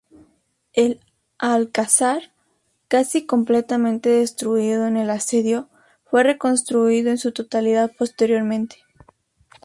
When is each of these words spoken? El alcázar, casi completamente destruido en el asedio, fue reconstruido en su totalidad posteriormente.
El 0.73 0.99
alcázar, 1.37 2.33
casi 2.87 3.27
completamente 3.27 4.09
destruido 4.09 4.87
en 4.87 4.97
el 4.97 5.11
asedio, 5.11 5.69
fue 6.05 6.23
reconstruido 6.23 7.11
en 7.11 7.19
su 7.19 7.31
totalidad 7.33 7.91
posteriormente. 7.95 8.77